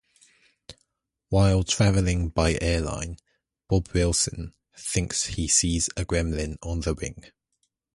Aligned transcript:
While 1.29 1.63
traveling 1.63 2.29
by 2.29 2.57
airliner, 2.59 3.17
Bob 3.69 3.89
Wilson 3.93 4.55
thinks 4.75 5.27
he 5.27 5.47
sees 5.47 5.89
a 5.95 6.05
gremlin 6.05 6.57
on 6.63 6.79
the 6.79 6.95
wing. 6.95 7.25